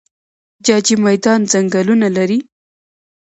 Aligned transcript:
جاجي 0.65 0.95
میدان 1.05 1.39
ځنګلونه 1.51 2.07
لري؟ 2.17 2.39